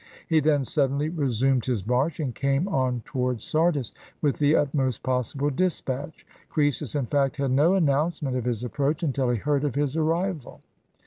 He 0.27 0.39
then 0.39 0.65
suddenly 0.65 1.09
resumed 1.09 1.65
his 1.67 1.85
march, 1.85 2.19
and 2.19 2.33
came 2.33 2.67
on 2.67 3.01
toward 3.05 3.39
Sardis 3.39 3.91
with 4.19 4.39
the 4.39 4.55
utmost 4.55 5.03
possible 5.03 5.51
dispatch. 5.51 6.25
Croesus, 6.49 6.95
in 6.95 7.05
fact, 7.05 7.37
had 7.37 7.51
no 7.51 7.75
announcement 7.75 8.35
of 8.35 8.45
his 8.45 8.63
approach, 8.63 9.03
until 9.03 9.29
he 9.29 9.37
heard 9.37 9.63
of 9.63 9.75
his 9.75 9.95
arrival. 9.95 10.61